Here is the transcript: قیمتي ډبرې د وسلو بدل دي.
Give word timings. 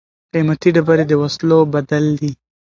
قیمتي 0.33 0.69
ډبرې 0.75 1.05
د 1.07 1.13
وسلو 1.21 1.59
بدل 1.73 2.05
دي. 2.21 2.31